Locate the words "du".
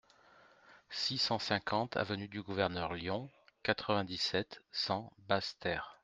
2.27-2.41